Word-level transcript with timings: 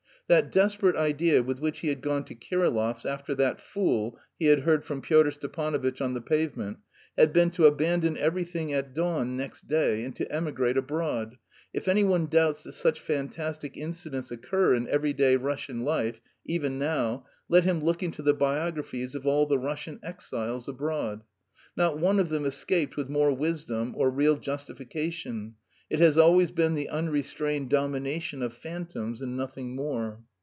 That 0.27 0.49
desperate 0.49 0.95
idea 0.95 1.43
with 1.43 1.59
which 1.59 1.79
he 1.79 1.89
had 1.89 1.99
gone 1.99 2.23
to 2.23 2.33
Kirillov's 2.35 3.05
after 3.05 3.35
that 3.35 3.59
"fool" 3.59 4.17
he 4.39 4.45
had 4.45 4.61
heard 4.61 4.85
from 4.85 5.01
Pyotr 5.01 5.31
Stepanovitch 5.31 5.99
on 5.99 6.13
the 6.13 6.21
pavement, 6.21 6.77
had 7.17 7.33
been 7.33 7.49
to 7.51 7.65
abandon 7.65 8.15
everything 8.15 8.71
at 8.71 8.93
dawn 8.93 9.35
next 9.35 9.67
day 9.67 10.05
and 10.05 10.15
to 10.15 10.31
emigrate 10.33 10.77
abroad. 10.77 11.35
If 11.73 11.89
anyone 11.89 12.27
doubts 12.27 12.63
that 12.63 12.71
such 12.71 13.01
fantastic 13.01 13.75
incidents 13.75 14.31
occur 14.31 14.73
in 14.73 14.87
everyday 14.87 15.35
Russian 15.35 15.83
life, 15.83 16.21
even 16.45 16.79
now, 16.79 17.25
let 17.49 17.65
him 17.65 17.81
look 17.81 18.01
into 18.01 18.21
the 18.21 18.33
biographies 18.33 19.15
of 19.15 19.27
all 19.27 19.47
the 19.47 19.59
Russian 19.59 19.99
exiles 20.01 20.65
abroad. 20.69 21.25
Not 21.75 21.99
one 21.99 22.21
of 22.21 22.29
them 22.29 22.45
escaped 22.45 22.95
with 22.95 23.09
more 23.09 23.33
wisdom 23.33 23.93
or 23.97 24.09
real 24.09 24.37
justification. 24.37 25.55
It 25.89 25.99
has 25.99 26.17
always 26.17 26.51
been 26.51 26.75
the 26.75 26.87
unrestrained 26.87 27.69
domination 27.69 28.41
of 28.41 28.53
phantoms 28.53 29.21
and 29.21 29.35
nothing 29.35 29.75
more. 29.75 30.21